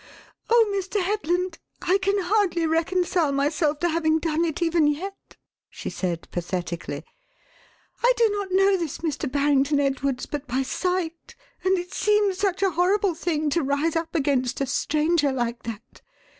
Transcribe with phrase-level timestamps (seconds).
[0.49, 0.99] "Oh, Mr.
[0.99, 5.37] Headland, I can hardly reconcile myself to having done it even yet,"
[5.69, 7.03] she said pathetically.
[8.01, 9.31] "I do not know this Mr.
[9.31, 14.15] Barrington Edwards but by sight, and it seems such a horrible thing to rise up
[14.15, 16.01] against a stranger like that.